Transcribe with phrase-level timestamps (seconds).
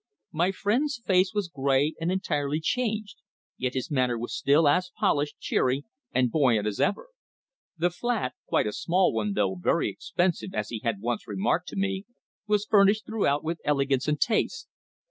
[0.31, 3.17] My friend's face was grey and entirely changed,
[3.55, 7.09] yet his manner was still as polished, cheery, and buoyant as ever.
[7.77, 11.75] The flat quite a small one, though very expensive as he had once remarked to
[11.75, 12.05] me
[12.47, 14.67] was furnished throughout with elegance and taste.